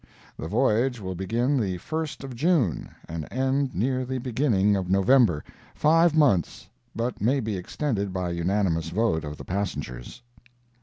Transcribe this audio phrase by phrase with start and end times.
[0.35, 6.15] The voyage will begin the 1st of June and end near the beginning of November—five
[6.17, 10.23] months—but may be extended by unanimous vote of the passengers.